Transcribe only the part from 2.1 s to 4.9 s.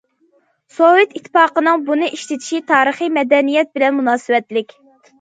ئىشلىتىشى تارىخىي مەدەنىيەت بىلەن مۇناسىۋەتلىك.